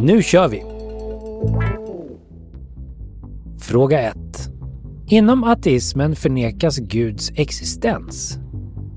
Nu 0.00 0.22
kör 0.22 0.48
vi! 0.48 0.62
Fråga 3.60 4.00
1. 4.00 4.16
Inom 5.06 5.44
ateismen 5.44 6.16
förnekas 6.16 6.78
Guds 6.78 7.32
existens. 7.34 8.38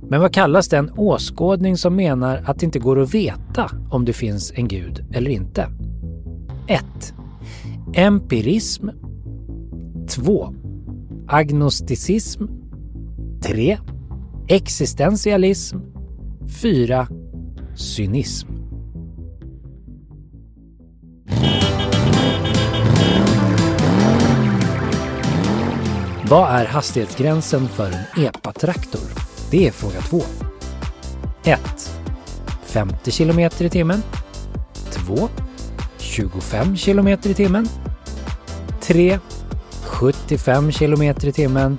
Men 0.10 0.22
vad 0.22 0.34
kallas 0.34 0.68
den 0.68 0.92
åskådning 0.98 1.78
som 1.78 1.96
menar 1.96 2.44
att 2.46 2.60
det 2.60 2.66
inte 2.66 2.80
går 2.80 3.00
att 3.00 3.14
veta 3.14 3.72
om 3.92 4.06
det 4.06 4.14
finns 4.14 4.54
en 4.56 4.68
gud 4.68 5.06
eller 5.14 5.32
inte? 5.32 5.68
1. 6.68 7.14
Empirism 7.94 8.90
2. 10.10 10.54
Agnosticism 11.28 12.44
3. 13.44 13.78
Existentialism 14.48 15.78
4. 16.62 17.08
Cynism 17.76 18.51
Vad 26.32 26.50
är 26.50 26.66
hastighetsgränsen 26.66 27.68
för 27.68 27.92
en 27.92 28.26
epatraktor? 28.26 29.02
Det 29.50 29.68
är 29.68 29.72
fråga 29.72 30.02
2. 30.02 30.22
1. 31.44 31.60
50 32.64 33.12
km 33.12 33.40
i 33.40 33.70
timmen. 33.70 34.04
2. 34.92 35.30
25 35.98 36.76
km 36.76 37.08
i 37.08 37.18
timmen. 37.18 37.68
3. 38.82 39.20
75 39.86 40.72
km 40.72 41.02
i 41.02 41.14
timmen. 41.14 41.78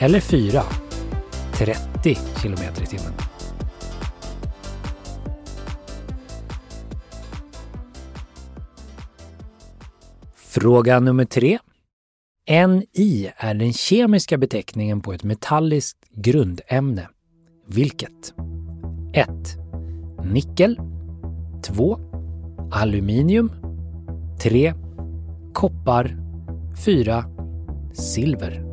Eller 0.00 0.20
4. 0.20 0.62
30 1.52 2.18
km 2.42 2.62
i 2.82 2.86
timmen. 2.86 3.12
Fråga 10.36 11.00
nummer 11.00 11.24
3. 11.24 11.58
Ni 12.48 13.32
är 13.36 13.54
den 13.54 13.72
kemiska 13.72 14.38
beteckningen 14.38 15.00
på 15.00 15.12
ett 15.12 15.24
metalliskt 15.24 15.98
grundämne. 16.10 17.08
Vilket? 17.66 18.34
1. 19.12 19.28
Nickel 20.24 20.78
2. 21.62 21.98
Aluminium 22.72 23.52
3. 24.42 24.74
Koppar 25.52 26.16
4. 26.84 27.24
Silver 27.92 28.67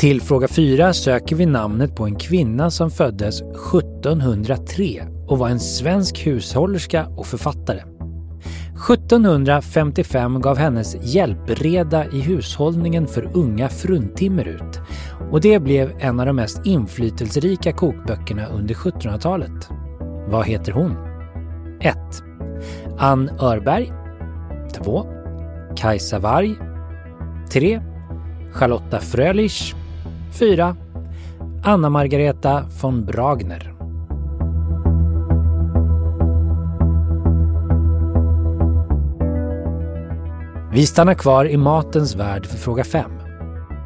Till 0.00 0.20
fråga 0.20 0.48
4 0.48 0.92
söker 0.92 1.36
vi 1.36 1.46
namnet 1.46 1.96
på 1.96 2.04
en 2.04 2.16
kvinna 2.16 2.70
som 2.70 2.90
föddes 2.90 3.42
1703 3.42 5.02
och 5.28 5.38
var 5.38 5.48
en 5.48 5.60
svensk 5.60 6.26
hushållerska 6.26 7.06
och 7.06 7.26
författare. 7.26 7.82
1755 8.92 10.40
gav 10.40 10.56
hennes 10.58 11.14
Hjälpreda 11.14 12.06
i 12.12 12.20
hushållningen 12.20 13.06
för 13.06 13.30
unga 13.34 13.68
fruntimmer 13.68 14.48
ut 14.48 14.80
och 15.30 15.40
det 15.40 15.58
blev 15.58 15.92
en 15.98 16.20
av 16.20 16.26
de 16.26 16.36
mest 16.36 16.66
inflytelserika 16.66 17.72
kokböckerna 17.72 18.46
under 18.46 18.74
1700-talet. 18.74 19.68
Vad 20.28 20.46
heter 20.46 20.72
hon? 20.72 20.96
1. 21.80 21.96
Ann 22.98 23.30
Örberg 23.40 23.92
2. 24.84 25.06
Kajsa 25.76 26.18
Warg 26.18 26.56
3. 27.52 27.80
Charlotta 28.52 29.00
Frölich 29.00 29.74
4. 30.32 30.76
Anna 31.64 31.88
Margareta 31.88 32.64
von 32.82 33.04
Bragner 33.04 33.74
Vi 40.72 40.86
stannar 40.86 41.14
kvar 41.14 41.44
i 41.44 41.56
matens 41.56 42.16
värld 42.16 42.46
för 42.46 42.56
fråga 42.56 42.84
5. 42.84 43.10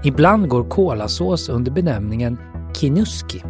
Ibland 0.05 0.49
går 0.49 0.65
kolasås 0.65 1.49
under 1.49 1.73
benämningen 1.73 2.39
kinuski. 2.75 3.43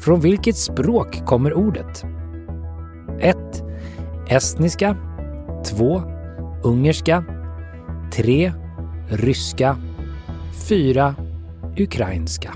Från 0.00 0.20
vilket 0.20 0.56
språk 0.56 1.26
kommer 1.26 1.54
ordet? 1.54 2.04
1. 3.20 3.36
Estniska 4.28 4.96
2. 5.64 6.02
Ungerska 6.64 7.24
3. 8.12 8.52
Ryska 9.08 9.76
4. 10.68 11.14
Ukrainska 11.76 12.54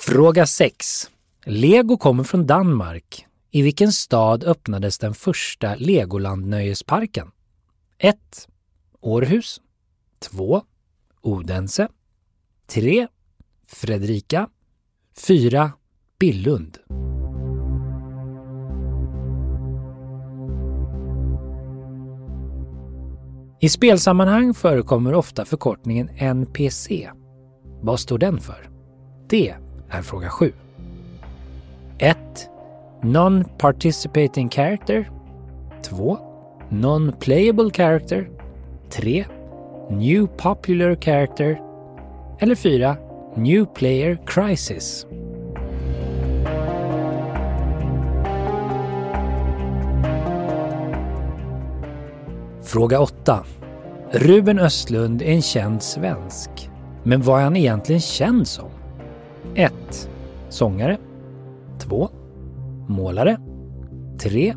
Fråga 0.00 0.46
6. 0.46 1.10
Lego 1.44 1.96
kommer 1.96 2.24
från 2.24 2.46
Danmark. 2.46 3.26
I 3.50 3.62
vilken 3.62 3.92
stad 3.92 4.44
öppnades 4.44 4.98
den 4.98 5.14
första 5.14 5.74
Legoland-nöjesparken? 5.74 7.30
1. 7.98 8.16
Århus 9.00 9.60
2. 10.18 10.62
Odense 11.20 11.88
3. 12.66 13.08
Fredrika 13.66 14.48
4. 15.16 15.72
Billund 16.18 16.78
I 23.62 23.68
spelsammanhang 23.68 24.54
förekommer 24.54 25.14
ofta 25.14 25.44
förkortningen 25.44 26.10
NPC. 26.16 27.10
Vad 27.80 28.00
står 28.00 28.18
den 28.18 28.40
för? 28.40 28.70
Det 29.28 29.54
är 29.90 30.02
fråga 30.02 30.28
7. 30.28 30.52
1. 31.98 32.18
Non-participating 33.02 34.48
character 34.50 35.10
2. 35.82 36.18
Non-playable 36.68 37.70
character 37.70 38.30
3. 38.90 39.24
New 39.90 40.26
popular 40.26 40.94
character 40.94 41.60
eller 42.38 42.54
4. 42.54 42.96
New 43.36 43.64
player 43.64 44.18
crisis. 44.26 45.06
Fråga 52.70 53.00
8. 53.00 53.44
Ruben 54.10 54.58
Östlund 54.58 55.22
är 55.22 55.26
en 55.26 55.42
känd 55.42 55.82
svensk. 55.82 56.70
Men 57.02 57.22
vad 57.22 57.40
är 57.40 57.44
han 57.44 57.56
egentligen 57.56 58.00
känd 58.00 58.48
som? 58.48 58.70
1. 59.54 59.72
Sångare 60.48 60.98
2. 61.78 62.08
Målare 62.88 63.38
3. 64.20 64.54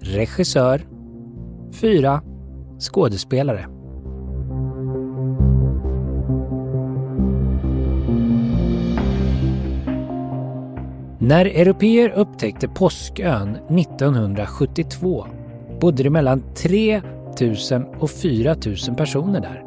Regissör 0.00 0.86
4. 1.72 2.22
Skådespelare 2.78 3.66
När 11.18 11.46
europeer 11.46 12.10
upptäckte 12.10 12.68
Påskön 12.68 13.56
1972 13.56 15.26
bodde 15.80 16.02
det 16.02 16.10
mellan 16.10 16.42
3 16.54 17.02
000 17.40 17.84
och 17.98 18.10
4 18.10 18.56
000 18.88 18.96
personer 18.96 19.40
där. 19.40 19.64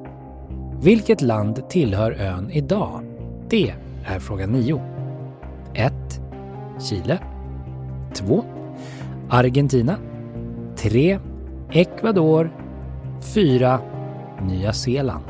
Vilket 0.81 1.21
land 1.21 1.69
tillhör 1.69 2.11
ön 2.11 2.51
idag? 2.51 3.03
Det 3.49 3.73
är 4.05 4.19
fråga 4.19 4.47
9. 4.47 4.81
1. 5.73 5.93
Chile 6.89 7.19
2. 8.13 8.43
Argentina 9.29 9.97
3. 10.75 11.19
Ecuador 11.71 12.51
4. 13.33 13.79
Nya 14.41 14.73
Zeeland 14.73 15.23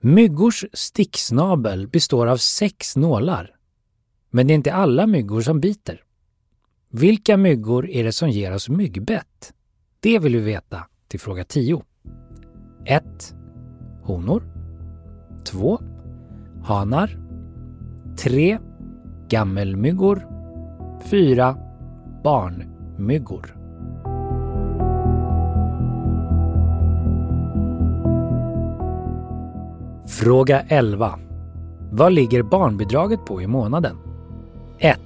Myggors 0.00 0.64
sticksnabel 0.72 1.88
består 1.88 2.26
av 2.26 2.36
sex 2.36 2.96
nålar. 2.96 3.55
Men 4.36 4.46
det 4.46 4.52
är 4.52 4.54
inte 4.54 4.74
alla 4.74 5.06
myggor 5.06 5.40
som 5.40 5.60
biter. 5.60 6.02
Vilka 6.90 7.36
myggor 7.36 7.90
är 7.90 8.04
det 8.04 8.12
som 8.12 8.30
ger 8.30 8.54
oss 8.54 8.68
myggbett? 8.68 9.52
Det 10.00 10.18
vill 10.18 10.36
vi 10.36 10.42
veta 10.42 10.86
till 11.08 11.20
fråga 11.20 11.44
10. 11.44 11.82
1. 12.84 13.04
Honor 14.02 14.42
2. 15.44 15.80
Hanar 16.64 17.18
3. 18.18 18.58
Gammelmyggor 19.28 20.26
4. 21.10 21.56
Barnmyggor 22.24 23.56
Fråga 30.08 30.60
11. 30.60 31.18
Vad 31.90 32.12
ligger 32.12 32.42
barnbidraget 32.42 33.24
på 33.24 33.42
i 33.42 33.46
månaden? 33.46 34.05
1. 34.78 34.98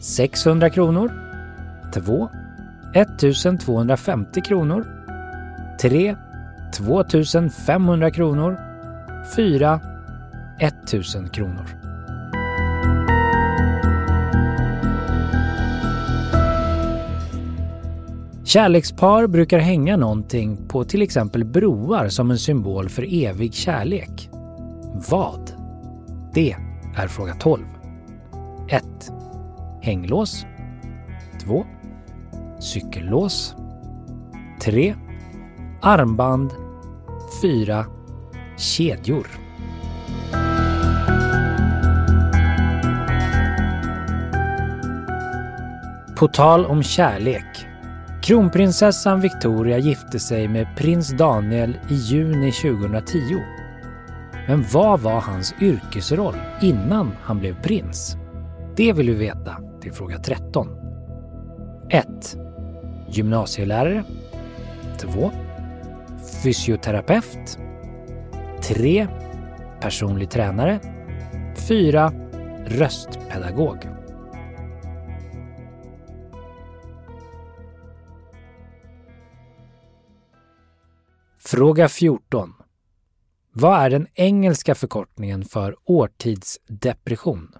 600 0.00 0.70
kronor 0.70 1.12
2. 1.94 2.28
1250 2.94 4.40
kronor 4.40 4.86
3. 5.80 6.16
2500 6.76 8.10
kronor 8.10 8.58
4. 9.36 9.80
1000 10.58 11.28
kronor 11.28 11.84
Kärlekspar 18.44 19.26
brukar 19.26 19.58
hänga 19.58 19.96
någonting 19.96 20.68
på 20.68 20.84
till 20.84 21.02
exempel 21.02 21.44
broar 21.44 22.08
som 22.08 22.30
en 22.30 22.38
symbol 22.38 22.88
för 22.88 23.24
evig 23.24 23.54
kärlek. 23.54 24.30
Vad? 25.10 25.52
Det 26.34 26.56
är 26.96 27.08
fråga 27.08 27.34
12. 27.34 27.64
1. 28.68 28.84
Hänglås 29.82 30.46
2. 31.44 31.66
Cykellås 32.60 33.56
3. 34.62 34.94
Armband 35.82 36.50
4. 37.42 37.86
Kedjor 38.56 39.26
På 46.16 46.28
tal 46.28 46.66
om 46.66 46.82
kärlek. 46.82 47.66
Kronprinsessan 48.22 49.20
Victoria 49.20 49.78
gifte 49.78 50.18
sig 50.18 50.48
med 50.48 50.66
prins 50.76 51.10
Daniel 51.10 51.78
i 51.88 51.94
juni 51.94 52.52
2010. 52.52 53.18
Men 54.48 54.64
vad 54.72 55.00
var 55.00 55.20
hans 55.20 55.54
yrkesroll 55.60 56.36
innan 56.60 57.12
han 57.22 57.38
blev 57.38 57.62
prins? 57.62 58.16
Det 58.76 58.92
vill 58.92 59.10
vi 59.10 59.14
veta 59.14 59.56
till 59.80 59.92
fråga 59.92 60.18
13. 60.18 60.68
1. 61.90 62.36
Gymnasielärare 63.08 64.04
2. 64.98 65.30
Fysioterapeut 66.42 67.58
3. 68.62 69.08
Personlig 69.80 70.30
tränare 70.30 70.80
4. 71.68 72.12
Röstpedagog 72.66 73.88
Fråga 81.38 81.88
14. 81.88 82.54
Vad 83.52 83.80
är 83.80 83.90
den 83.90 84.06
engelska 84.14 84.74
förkortningen 84.74 85.44
för 85.44 85.76
årtidsdepression? 85.84 87.54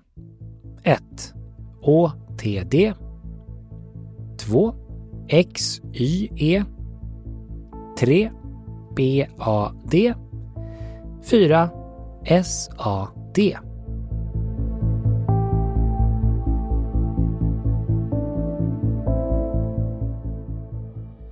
1. 0.85 1.01
ÅTD 1.83 2.93
2. 4.39 4.75
XYE 5.55 6.65
3. 7.99 8.31
BAD 8.97 10.15
4. 11.23 11.71
SAD 12.45 13.39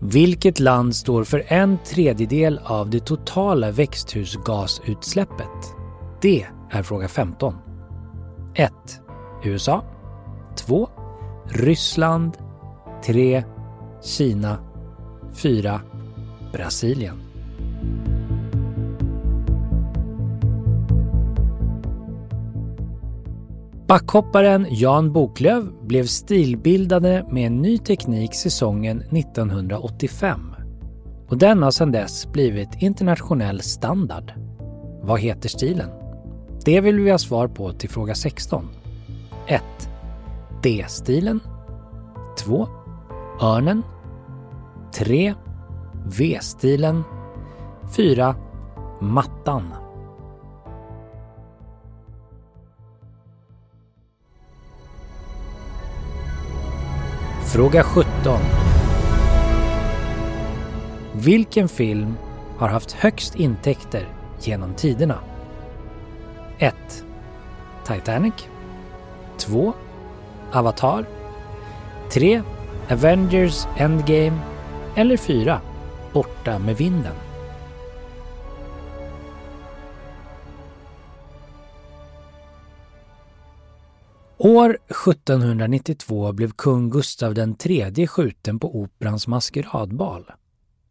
Vilket 0.01 0.61
land 0.61 0.97
står 0.97 1.25
för 1.25 1.43
en 1.47 1.79
tredjedel 1.79 2.61
av 2.65 2.91
det 2.91 3.07
totala 3.07 3.71
växthusgasutsläppet? 3.71 5.75
Det 6.23 6.47
är 6.71 6.83
fråga 6.83 7.09
15. 7.09 7.55
1. 8.55 8.73
USA 9.45 9.83
2. 10.57 10.89
Ryssland 11.47 12.37
3. 13.05 13.45
Kina 14.03 14.59
4. 15.35 15.81
Brasilien 16.53 17.23
Backhopparen 23.87 24.67
Jan 24.71 25.13
Boklöv 25.13 25.73
blev 25.83 26.05
stilbildande 26.05 27.23
med 27.31 27.47
en 27.47 27.63
ny 27.63 27.79
teknik 27.79 28.35
säsongen 28.35 29.01
1985. 29.01 30.55
Och 31.29 31.39
den 31.39 31.63
har 31.63 31.71
sedan 31.71 31.93
dess 31.93 32.33
blivit 32.33 32.83
internationell 32.83 33.61
standard. 33.61 34.33
Vad 35.03 35.21
heter 35.21 35.49
stilen? 35.49 35.91
Det 36.65 36.81
vill 36.81 37.01
vi 37.01 37.11
ha 37.11 37.19
svar 37.19 37.49
på 37.49 37.73
till 37.73 37.91
fråga 37.91 38.15
16. 38.15 38.69
1. 39.47 39.63
D-stilen 40.63 41.41
2. 42.39 42.69
Örnen 43.41 43.83
3. 44.93 45.35
V-stilen 46.19 47.05
4. 47.97 48.35
Mattan 49.01 49.75
Fråga 57.53 57.83
17. 57.83 58.41
Vilken 61.13 61.69
film 61.69 62.15
har 62.59 62.69
haft 62.69 62.93
högst 62.93 63.35
intäkter 63.35 64.09
genom 64.41 64.75
tiderna? 64.75 65.19
1. 66.59 66.75
Titanic 67.85 68.35
2. 69.39 69.73
Avatar 70.53 71.07
3. 72.13 72.43
Avengers 72.89 73.67
Endgame 73.79 74.39
eller 74.97 75.17
4. 75.17 75.61
Borta 76.13 76.59
med 76.59 76.77
vinden. 76.77 77.15
År 84.39 84.79
1792 84.89 86.33
blev 86.33 86.51
kung 86.51 86.91
Gustav 86.91 87.39
III 87.39 88.07
skjuten 88.07 88.59
på 88.59 88.77
Operans 88.77 89.27
maskeradbal. 89.27 90.31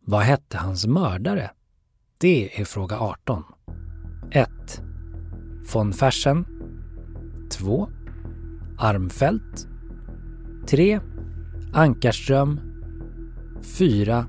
Vad 0.05 0.21
hette 0.21 0.57
hans 0.57 0.85
mördare? 0.85 1.51
Det 2.17 2.61
är 2.61 2.65
fråga 2.65 2.99
18. 2.99 3.43
1. 4.31 4.49
Von 5.73 5.93
Fersen 5.93 6.45
2. 7.49 7.89
Armfelt 8.83 9.67
3. 10.67 10.99
Ankarström 11.73 12.59
4. 13.77 14.25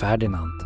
Ferdinand 0.00 0.62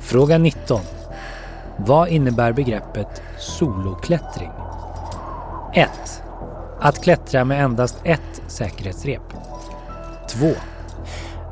Fråga 0.00 0.38
19. 0.38 0.80
Vad 1.76 2.08
innebär 2.08 2.52
begreppet 2.52 3.22
soloklättring? 3.38 4.50
1. 5.74 5.90
Att 6.80 7.02
klättra 7.02 7.44
med 7.44 7.64
endast 7.64 8.00
ett 8.04 8.42
säkerhetsrep. 8.46 9.22
2. 10.28 10.46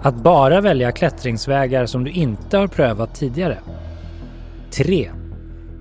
Att 0.03 0.23
bara 0.23 0.61
välja 0.61 0.93
klättringsvägar 0.93 1.87
som 1.87 2.05
du 2.05 2.11
inte 2.11 2.59
har 2.59 2.67
prövat 2.67 3.15
tidigare. 3.15 3.59
3. 4.71 5.11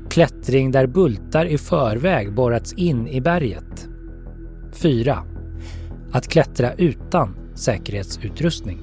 Klättring 0.09 0.71
där 0.71 0.87
bultar 0.87 1.45
i 1.45 1.57
förväg 1.57 2.33
borrats 2.33 2.73
in 2.73 3.07
i 3.07 3.21
berget. 3.21 3.87
4. 4.73 5.23
Att 6.11 6.27
klättra 6.27 6.73
utan 6.73 7.35
säkerhetsutrustning. 7.55 8.79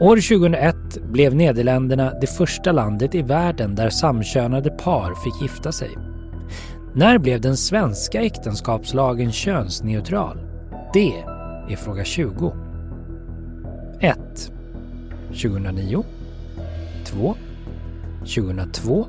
År 0.00 0.16
2001 0.16 0.76
blev 1.12 1.34
Nederländerna 1.34 2.12
det 2.20 2.26
första 2.26 2.72
landet 2.72 3.14
i 3.14 3.22
världen 3.22 3.74
där 3.74 3.90
samkönade 3.90 4.70
par 4.70 5.14
fick 5.14 5.42
gifta 5.42 5.72
sig. 5.72 6.15
När 6.98 7.18
blev 7.18 7.40
den 7.40 7.56
svenska 7.56 8.22
äktenskapslagen 8.22 9.32
könsneutral? 9.32 10.38
Det 10.92 11.12
är 11.68 11.76
fråga 11.76 12.04
20. 12.04 12.52
1. 14.00 14.18
2009 15.28 16.04
2. 17.04 17.34
2002 18.18 19.06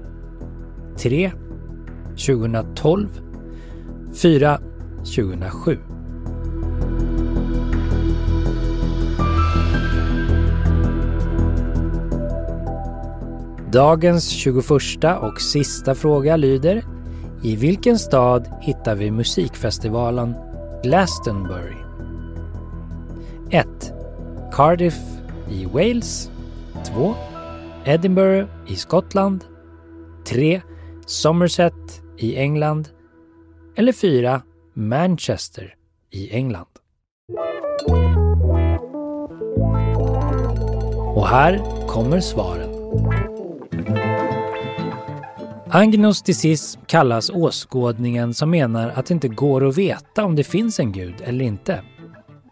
3. 0.98 1.32
2012 2.10 3.22
4. 4.22 4.60
2007 4.98 5.77
Dagens 13.72 14.29
21 14.29 14.72
och 15.22 15.41
sista 15.41 15.96
fråga 15.96 16.38
lyder 16.38 16.97
i 17.44 17.56
vilken 17.56 18.00
stad 18.00 18.50
hittar 18.62 18.96
vi 18.96 19.12
musikfestivalen 19.12 20.36
Glastonbury? 20.84 21.75
1. 23.51 23.67
Cardiff 24.53 25.00
i 25.50 25.65
Wales 25.65 26.32
2. 26.94 27.15
Edinburgh 27.86 28.48
i 28.67 28.75
Skottland 28.75 29.44
3. 30.25 30.62
Somerset 31.06 32.01
i 32.17 32.36
England 32.36 32.89
eller 33.75 33.94
4. 33.94 34.41
Manchester 34.74 35.75
i 36.12 36.36
England. 36.36 36.67
Och 41.15 41.27
här 41.27 41.62
kommer 41.88 42.20
svaren. 42.20 42.66
Agnosticism 45.69 46.81
kallas 46.86 47.29
åskådningen 47.29 48.33
som 48.33 48.50
menar 48.50 48.89
att 48.95 49.05
det 49.05 49.13
inte 49.13 49.27
går 49.27 49.67
att 49.67 49.77
veta 49.77 50.25
om 50.25 50.36
det 50.36 50.43
finns 50.43 50.79
en 50.79 50.91
gud 50.91 51.15
eller 51.24 51.45
inte. 51.45 51.81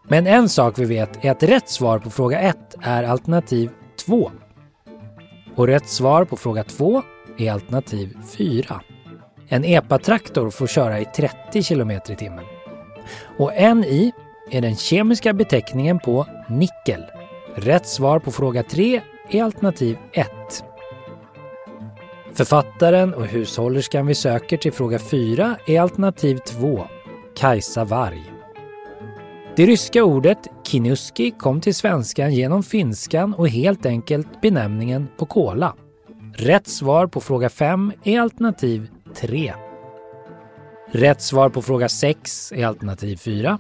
Men 0.08 0.28
en 0.28 0.50
sak 0.50 0.80
vi 0.80 0.86
vet 0.86 1.26
är 1.26 1.32
att 1.32 1.44
rätt 1.44 1.70
svar 1.70 2.00
på 2.00 2.10
fråga 2.10 2.40
1 2.40 2.58
är 2.82 3.04
alternativ 3.04 3.70
2. 4.06 4.32
Och 5.56 5.68
rätt 5.68 5.90
svar 5.90 6.26
på 6.26 6.38
fråga 6.38 6.64
2 6.64 7.02
är 7.38 7.52
alternativ 7.52 8.18
4. 8.38 8.82
En 9.48 9.66
epatraktor 9.66 10.50
får 10.50 10.68
köra 10.68 11.00
i 11.00 11.06
30 11.06 11.64
km 11.64 11.92
i 11.92 12.00
timmen. 12.00 12.46
Och 13.38 13.52
NI 13.76 14.12
är 14.52 14.62
den 14.62 14.76
kemiska 14.76 15.34
beteckningen 15.34 16.00
på 16.00 16.28
nickel. 16.50 17.04
Rätt 17.56 17.88
svar 17.88 18.20
på 18.20 18.32
fråga 18.32 18.64
3 18.64 19.02
är 19.30 19.44
alternativ 19.44 19.98
1. 20.12 20.30
Författaren 22.36 23.14
och 23.14 23.26
hushållerskan 23.26 24.08
vi 24.08 24.16
söker 24.16 24.58
till 24.58 24.72
fråga 24.72 25.00
4 25.00 25.58
är 25.68 25.82
alternativ 25.82 26.38
2, 26.38 26.88
Kajsa 27.36 27.84
Warg. 27.84 28.32
Det 29.56 29.66
ryska 29.66 30.04
ordet 30.04 30.38
kinuski 30.64 31.32
kom 31.32 31.62
till 31.62 31.76
svenskan 31.76 32.34
genom 32.34 32.64
finskan 32.64 33.34
och 33.34 33.50
helt 33.50 33.86
enkelt 33.86 34.42
benämningen 34.42 35.08
på 35.18 35.26
kola. 35.26 35.76
Rätt 36.34 36.68
svar 36.68 37.08
på 37.08 37.22
fråga 37.22 37.50
5 37.50 37.92
är 38.04 38.20
alternativ 38.20 38.90
3. 39.16 39.54
Rätt 40.92 41.22
svar 41.22 41.50
på 41.50 41.62
fråga 41.62 41.90
6 41.90 42.52
är 42.52 42.66
alternativ 42.66 43.18
4. 43.18 43.60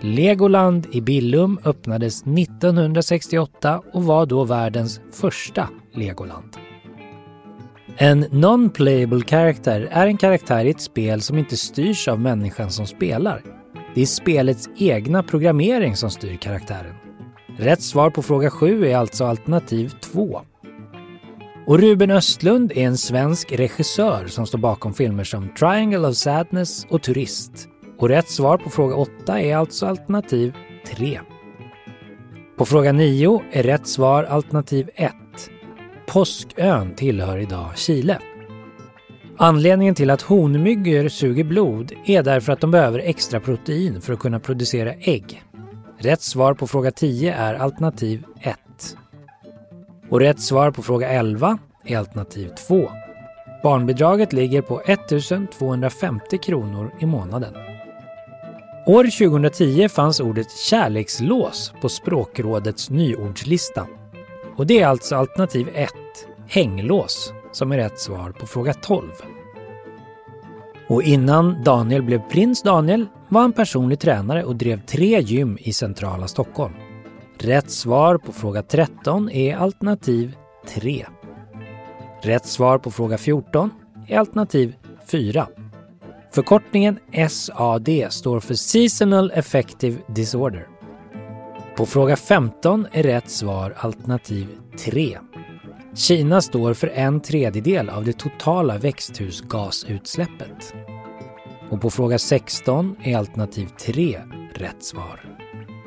Legoland 0.00 0.86
i 0.92 1.00
Billum 1.00 1.58
öppnades 1.64 2.22
1968 2.22 3.82
och 3.92 4.04
var 4.04 4.26
då 4.26 4.44
världens 4.44 5.00
första 5.12 5.68
Legoland. 5.94 6.56
En 7.96 8.24
non-playable 8.24 9.22
karaktär 9.22 9.88
är 9.90 10.06
en 10.06 10.16
karaktär 10.16 10.64
i 10.64 10.70
ett 10.70 10.80
spel 10.80 11.20
som 11.20 11.38
inte 11.38 11.56
styrs 11.56 12.08
av 12.08 12.20
människan 12.20 12.70
som 12.70 12.86
spelar. 12.86 13.42
Det 13.94 14.02
är 14.02 14.06
spelets 14.06 14.68
egna 14.76 15.22
programmering 15.22 15.96
som 15.96 16.10
styr 16.10 16.36
karaktären. 16.36 16.94
Rätt 17.58 17.82
svar 17.82 18.10
på 18.10 18.22
fråga 18.22 18.50
7 18.50 18.86
är 18.86 18.96
alltså 18.96 19.24
alternativ 19.24 19.92
2. 20.00 20.40
Och 21.66 21.78
Ruben 21.78 22.10
Östlund 22.10 22.72
är 22.72 22.86
en 22.86 22.96
svensk 22.96 23.52
regissör 23.52 24.26
som 24.26 24.46
står 24.46 24.58
bakom 24.58 24.94
filmer 24.94 25.24
som 25.24 25.48
Triangle 25.48 26.08
of 26.08 26.16
Sadness 26.16 26.86
och 26.90 27.02
Turist. 27.02 27.68
Och 27.98 28.08
rätt 28.08 28.28
svar 28.28 28.58
på 28.58 28.70
fråga 28.70 28.94
8 28.94 29.40
är 29.40 29.56
alltså 29.56 29.86
alternativ 29.86 30.54
3. 30.86 31.20
På 32.56 32.64
fråga 32.64 32.92
9 32.92 33.42
är 33.52 33.62
rätt 33.62 33.86
svar 33.86 34.24
alternativ 34.24 34.90
1. 34.94 35.12
Påskön 36.12 36.94
tillhör 36.94 37.38
idag 37.38 37.66
Chile. 37.74 38.18
Anledningen 39.36 39.94
till 39.94 40.10
att 40.10 40.22
honmyggor 40.22 41.08
suger 41.08 41.44
blod 41.44 41.92
är 42.06 42.22
därför 42.22 42.52
att 42.52 42.60
de 42.60 42.70
behöver 42.70 42.98
extra 42.98 43.40
protein 43.40 44.00
för 44.00 44.12
att 44.12 44.18
kunna 44.18 44.40
producera 44.40 44.92
ägg. 44.92 45.42
Rätt 45.98 46.22
svar 46.22 46.54
på 46.54 46.66
fråga 46.66 46.90
10 46.90 47.34
är 47.34 47.54
alternativ 47.54 48.24
1. 48.40 48.56
Och 50.08 50.20
rätt 50.20 50.40
svar 50.40 50.70
på 50.70 50.82
fråga 50.82 51.08
11 51.08 51.58
är 51.84 51.98
alternativ 51.98 52.48
2. 52.68 52.90
Barnbidraget 53.62 54.32
ligger 54.32 54.62
på 54.62 54.80
1250 54.80 56.38
kronor 56.38 56.94
i 57.00 57.06
månaden. 57.06 57.54
År 58.86 59.04
2010 59.28 59.88
fanns 59.88 60.20
ordet 60.20 60.50
kärlekslås 60.50 61.72
på 61.80 61.88
Språkrådets 61.88 62.90
nyordslista. 62.90 63.86
Och 64.56 64.66
det 64.66 64.80
är 64.80 64.86
alltså 64.86 65.16
alternativ 65.16 65.68
1, 65.74 65.92
hänglås, 66.48 67.32
som 67.52 67.72
är 67.72 67.76
rätt 67.76 67.98
svar 67.98 68.30
på 68.30 68.46
fråga 68.46 68.74
12. 68.74 69.08
Och 70.88 71.02
innan 71.02 71.64
Daniel 71.64 72.02
blev 72.02 72.28
prins 72.30 72.62
Daniel 72.62 73.06
var 73.28 73.40
han 73.40 73.52
personlig 73.52 74.00
tränare 74.00 74.44
och 74.44 74.56
drev 74.56 74.86
tre 74.86 75.20
gym 75.20 75.58
i 75.60 75.72
centrala 75.72 76.28
Stockholm. 76.28 76.74
Rätt 77.38 77.70
svar 77.70 78.18
på 78.18 78.32
fråga 78.32 78.62
13 78.62 79.30
är 79.30 79.56
alternativ 79.56 80.36
3. 80.68 81.06
Rätt 82.22 82.46
svar 82.46 82.78
på 82.78 82.90
fråga 82.90 83.18
14 83.18 83.70
är 84.08 84.18
alternativ 84.18 84.74
4. 85.10 85.46
Förkortningen 86.30 86.98
SAD 87.28 87.88
står 88.10 88.40
för 88.40 88.54
Seasonal 88.54 89.32
Affective 89.36 89.98
Disorder. 90.08 90.71
På 91.76 91.86
fråga 91.86 92.16
15 92.16 92.86
är 92.92 93.02
rätt 93.02 93.30
svar 93.30 93.74
alternativ 93.76 94.46
3. 94.78 95.18
Kina 95.94 96.40
står 96.40 96.74
för 96.74 96.88
en 96.88 97.20
tredjedel 97.20 97.88
av 97.88 98.04
det 98.04 98.12
totala 98.12 98.78
växthusgasutsläppet. 98.78 100.74
Och 101.70 101.80
på 101.80 101.90
fråga 101.90 102.18
16 102.18 102.96
är 103.02 103.16
alternativ 103.16 103.68
3 103.78 104.20
rätt 104.54 104.84
svar. 104.84 105.20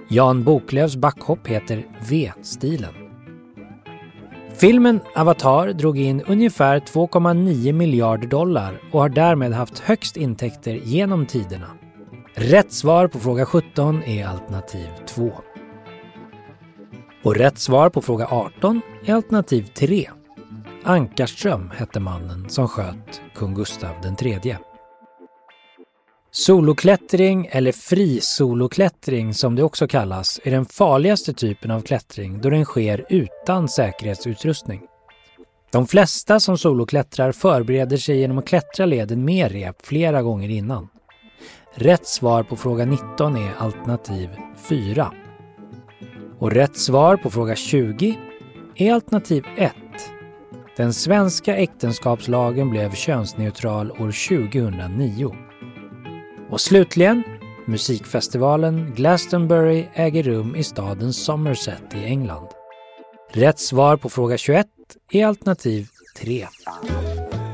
Jan 0.09 0.43
Boklövs 0.43 0.95
backhopp 0.95 1.47
heter 1.47 1.85
V-stilen. 2.09 2.93
Filmen 4.53 4.99
Avatar 5.15 5.73
drog 5.73 5.97
in 5.97 6.21
ungefär 6.21 6.79
2,9 6.79 7.71
miljarder 7.71 8.27
dollar 8.27 8.81
och 8.91 9.01
har 9.01 9.09
därmed 9.09 9.53
haft 9.53 9.79
högst 9.79 10.17
intäkter 10.17 10.73
genom 10.73 11.25
tiderna. 11.25 11.67
Rätt 12.33 12.71
svar 12.71 13.07
på 13.07 13.19
fråga 13.19 13.45
17 13.45 14.03
är 14.03 14.25
alternativ 14.25 14.87
2. 15.07 15.31
Och 17.25 17.35
rätt 17.35 17.59
svar 17.59 17.89
på 17.89 18.01
fråga 18.01 18.27
18 18.27 18.81
är 19.05 19.13
alternativ 19.13 19.63
3. 19.73 20.09
Ankarström 20.83 21.71
hette 21.77 21.99
mannen 21.99 22.49
som 22.49 22.67
sköt 22.67 23.21
kung 23.35 23.53
Gustav 23.53 23.95
III. 24.21 24.57
Soloklättring 26.31 27.49
eller 27.51 27.71
frisoloklättring 27.71 29.33
som 29.33 29.55
det 29.55 29.63
också 29.63 29.87
kallas 29.87 30.39
är 30.43 30.51
den 30.51 30.65
farligaste 30.65 31.33
typen 31.33 31.71
av 31.71 31.81
klättring 31.81 32.41
då 32.41 32.49
den 32.49 32.65
sker 32.65 33.05
utan 33.09 33.67
säkerhetsutrustning. 33.67 34.81
De 35.71 35.87
flesta 35.87 36.39
som 36.39 36.57
soloklättrar 36.57 37.31
förbereder 37.31 37.97
sig 37.97 38.17
genom 38.17 38.37
att 38.37 38.47
klättra 38.47 38.85
leden 38.85 39.25
med 39.25 39.51
rep 39.51 39.85
flera 39.85 40.21
gånger 40.21 40.49
innan. 40.49 40.87
Rätt 41.75 42.07
svar 42.07 42.43
på 42.43 42.55
fråga 42.55 42.85
19 42.85 43.35
är 43.35 43.53
alternativ 43.57 44.29
4. 44.69 45.11
Och 46.39 46.51
rätt 46.51 46.77
svar 46.77 47.17
på 47.17 47.29
fråga 47.29 47.55
20 47.55 48.17
är 48.75 48.93
alternativ 48.93 49.45
1. 49.57 49.73
Den 50.77 50.93
svenska 50.93 51.55
äktenskapslagen 51.55 52.69
blev 52.69 52.91
könsneutral 52.91 53.91
år 53.91 54.39
2009. 54.41 55.35
Och 56.49 56.61
slutligen, 56.61 57.23
musikfestivalen 57.65 58.93
Glastonbury 58.95 59.85
äger 59.93 60.23
rum 60.23 60.55
i 60.55 60.63
staden 60.63 61.13
Somerset 61.13 61.95
i 61.95 62.05
England. 62.05 62.47
Rätt 63.31 63.59
svar 63.59 63.97
på 63.97 64.09
fråga 64.09 64.37
21 64.37 64.67
är 65.11 65.25
alternativ 65.25 65.87
3. 66.17 66.47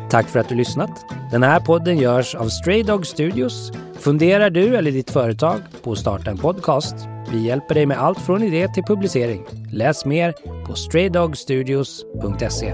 Tack 0.09 0.27
för 0.29 0.39
att 0.39 0.49
du 0.49 0.55
lyssnat. 0.55 1.05
Den 1.31 1.43
här 1.43 1.59
podden 1.59 1.97
görs 1.97 2.35
av 2.35 2.47
Stray 2.49 2.83
Dog 2.83 3.05
Studios. 3.05 3.71
Funderar 3.99 4.49
du 4.49 4.75
eller 4.75 4.91
ditt 4.91 5.11
företag 5.11 5.59
på 5.83 5.91
att 5.91 5.97
starta 5.97 6.31
en 6.31 6.37
podcast? 6.37 6.95
Vi 7.31 7.41
hjälper 7.41 7.75
dig 7.75 7.85
med 7.85 7.99
allt 7.99 8.19
från 8.19 8.43
idé 8.43 8.67
till 8.67 8.83
publicering. 8.83 9.45
Läs 9.71 10.05
mer 10.05 10.33
på 10.67 10.75
straydogstudios.se. 10.75 12.73